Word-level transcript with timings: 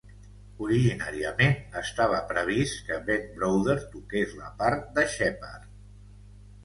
Originàriament 0.67 1.53
estava 1.81 2.21
previst 2.33 2.81
que 2.87 2.99
Ben 3.11 3.29
Browder 3.37 3.77
toqués 3.97 4.35
la 4.41 4.49
part 4.63 4.93
de 4.97 5.05
Sheppard. 5.17 5.69